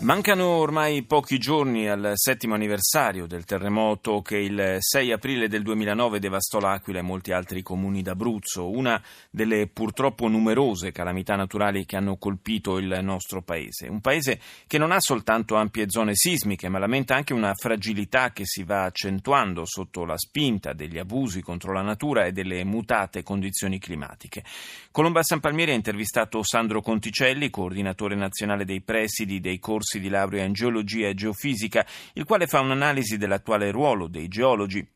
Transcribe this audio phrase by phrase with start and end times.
[0.00, 6.18] Mancano ormai pochi giorni al settimo anniversario del terremoto che il 6 aprile del 2009
[6.18, 12.16] devastò l'Aquila e molti altri comuni d'Abruzzo, una delle purtroppo numerose calamità naturali che hanno
[12.16, 13.88] colpito il nostro paese.
[13.88, 18.44] Un paese che non ha soltanto ampie zone sismiche, ma lamenta anche una fragilità che
[18.44, 23.78] si va accentuando sotto la spinta degli abusi contro la natura e delle mutate condizioni
[23.78, 24.44] climatiche.
[24.90, 30.08] Colomba San Palmieri ha intervistato Sandro Conticelli, coordinatore nazionale dei presidi dei corsi corsi di
[30.08, 34.86] laurea in geologia e geofisica, il quale fa un'analisi dell'attuale ruolo dei geologi,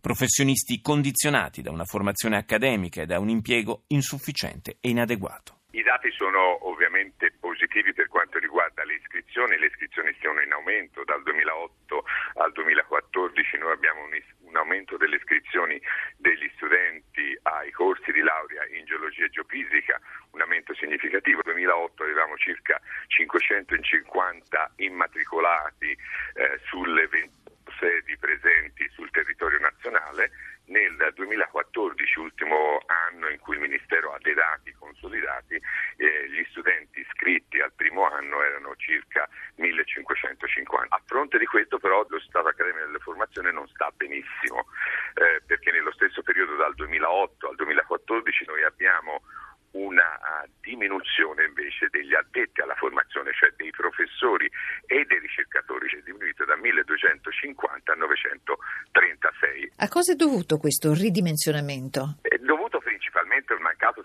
[0.00, 5.60] professionisti condizionati da una formazione accademica e da un impiego insufficiente e inadeguato.
[5.74, 11.02] I dati sono ovviamente positivi per quanto riguarda le iscrizioni, le iscrizioni sono in aumento
[11.02, 15.80] dal 2008 al 2014, noi abbiamo un, un aumento delle iscrizioni
[16.16, 21.40] degli studenti ai corsi di laurea in geologia e geofisica, un aumento significativo.
[21.44, 27.42] Nel 2008 avevamo circa 550 immatricolati eh, sulle 20
[27.80, 30.30] sedi presenti sul territorio nazionale.
[30.66, 37.00] Nel 2014, ultimo anno in cui il Ministero ha dei dati consolidati, eh, gli studenti
[37.00, 40.94] iscritti al primo anno erano circa 1550.
[40.94, 44.66] A fronte di questo però lo Stato Accademico delle Formazioni non sta benissimo,
[45.14, 49.22] eh, perché nello stesso periodo dal 2008 al 2014 noi abbiamo
[49.74, 54.50] una uh, diminuzione invece degli addetti alla formazione, cioè dei professori
[54.86, 59.72] e dei ricercatori, che è diminuito da 1250 a 936.
[59.76, 62.18] A cosa è dovuto questo ridimensionamento?
[62.22, 64.02] È dovuto principalmente al mancato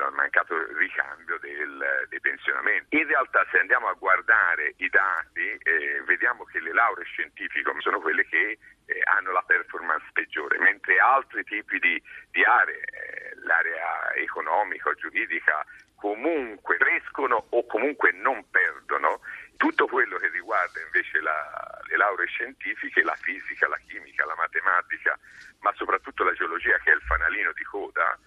[0.00, 2.96] turnover, al mancato ricambio del, dei pensionamenti.
[2.96, 8.00] In realtà se andiamo a guardare i dati eh, vediamo che le lauree scientifiche sono
[8.00, 14.14] quelle che eh, hanno la performance peggiore, mentre altri tipi di, di aree, eh, l'area
[14.14, 15.64] economica o giuridica,
[15.96, 19.20] comunque crescono o comunque non perdono.
[19.56, 25.18] Tutto quello che riguarda invece la, le lauree scientifiche, la fisica, la chimica, la matematica,
[25.60, 28.18] ma soprattutto la geologia che è il fanalino di coda,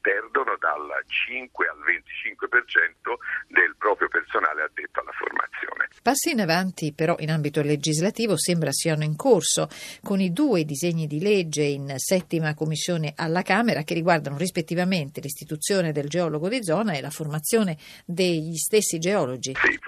[0.00, 3.18] perdono dal 5 al 25%
[3.48, 5.88] del proprio personale addetto alla formazione.
[6.02, 9.68] Passi in avanti però in ambito legislativo sembra siano in corso
[10.02, 15.92] con i due disegni di legge in settima commissione alla Camera che riguardano rispettivamente l'istituzione
[15.92, 19.54] del geologo di zona e la formazione degli stessi geologi.
[19.60, 19.78] Sì,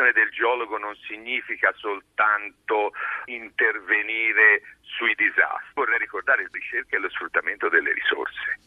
[0.00, 2.92] formazione del geologo non significa soltanto
[3.26, 5.72] intervenire sui disastri.
[5.74, 8.58] Vorrei ricordare la ricerca e lo sfruttamento delle risorse.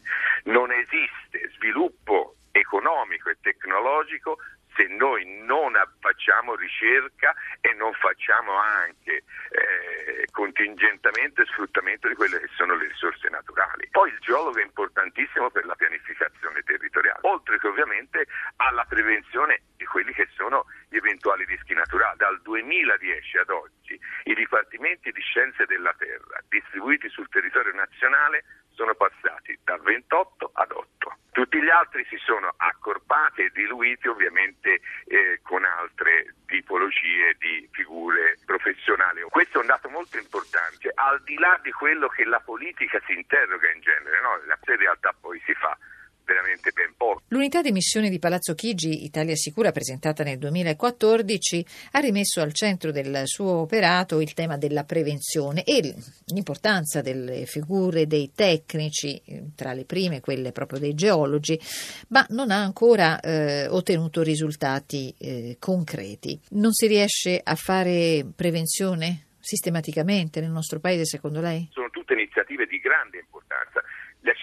[0.44, 4.38] Non esiste sviluppo economico e tecnologico
[4.76, 12.48] se noi non facciamo ricerca e non facciamo anche eh, contingentamento sfruttamento di quelle che
[12.56, 13.43] sono le risorse naturali.
[13.94, 19.84] Poi il geologo è importantissimo per la pianificazione territoriale, oltre che ovviamente alla prevenzione di
[19.84, 22.16] quelli che sono gli eventuali rischi naturali.
[22.16, 28.42] Dal 2010 ad oggi i dipartimenti di scienze della terra distribuiti sul territorio nazionale
[28.74, 30.93] sono passati da 28 ad 8.
[31.34, 38.38] Tutti gli altri si sono accorpati e diluiti ovviamente eh, con altre tipologie di figure
[38.46, 39.20] professionali.
[39.22, 43.14] Questo è un dato molto importante, al di là di quello che la politica si
[43.14, 44.40] interroga in genere, no?
[44.46, 45.76] la realtà poi si fa
[46.24, 47.23] veramente ben poco.
[47.34, 52.92] L'unità di missione di Palazzo Chigi, Italia Sicura, presentata nel 2014, ha rimesso al centro
[52.92, 55.96] del suo operato il tema della prevenzione e
[56.26, 59.20] l'importanza delle figure dei tecnici,
[59.56, 61.58] tra le prime quelle proprio dei geologi,
[62.10, 66.38] ma non ha ancora eh, ottenuto risultati eh, concreti.
[66.50, 71.68] Non si riesce a fare prevenzione sistematicamente nel nostro paese, secondo lei?
[71.72, 72.93] Sono tutte iniziative di grande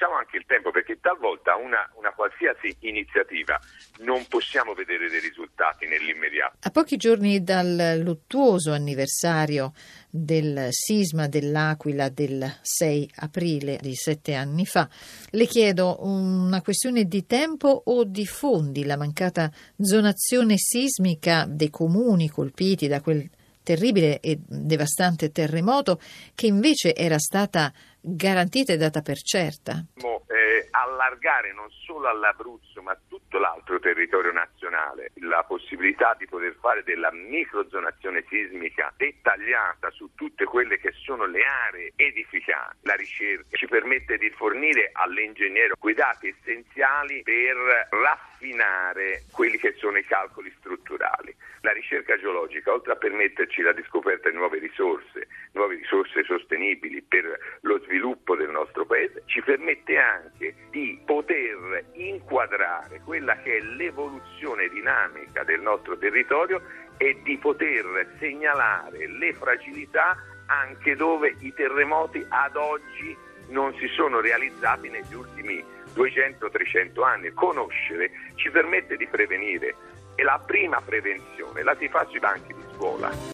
[0.01, 3.59] lasciamo anche il tempo perché talvolta una, una, qualsiasi iniziativa
[3.99, 6.57] non possiamo vedere dei risultati nell'immediato.
[6.61, 9.73] A pochi giorni dal luttuoso anniversario
[10.09, 14.89] del sisma dell'Aquila del 6 aprile di sette anni fa,
[15.29, 22.27] le chiedo una questione di tempo o di fondi, la mancata zonazione sismica dei comuni
[22.27, 23.29] colpiti da quel
[23.63, 25.99] terribile e devastante terremoto
[26.35, 27.71] che invece era stata
[28.01, 29.85] garantita e data per certa.
[29.95, 36.55] Eh, allargare non solo all'Abruzzo ma a tutto l'altro territorio nazionale la possibilità di poter
[36.59, 43.57] fare della microzonazione sismica dettagliata su tutte quelle che sono le aree edificate, la ricerca
[43.57, 47.55] ci permette di fornire all'ingegnere quei dati essenziali per
[47.89, 51.30] raffinare quelli che sono i calcoli strutturali.
[51.63, 57.37] La ricerca geologica, oltre a permetterci la riscoperta di nuove risorse, nuove risorse sostenibili per
[57.61, 64.69] lo sviluppo del nostro paese, ci permette anche di poter inquadrare quella che è l'evoluzione
[64.69, 66.63] dinamica del nostro territorio
[66.97, 70.17] e di poter segnalare le fragilità
[70.47, 73.15] anche dove i terremoti ad oggi
[73.49, 75.63] non si sono realizzati negli ultimi
[75.93, 77.31] 200-300 anni.
[77.33, 79.75] Conoscere ci permette di prevenire
[80.15, 83.29] e la prima prevenzione la si fa sui banchi di scuola.